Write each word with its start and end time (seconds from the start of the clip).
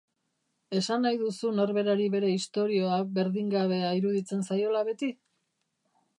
Esan 0.77 1.03
nahi 1.07 1.19
duzu 1.19 1.51
norberari 1.59 2.07
bere 2.15 2.31
istorioa 2.39 2.97
berdingabea 3.19 3.93
iruditzen 4.01 4.43
zaiola 4.51 4.85
beti? 4.91 5.13